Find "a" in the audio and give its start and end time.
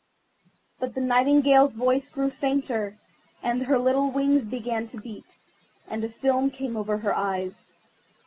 6.03-6.09